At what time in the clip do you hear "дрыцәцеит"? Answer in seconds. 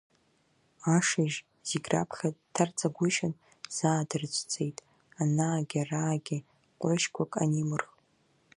4.09-4.77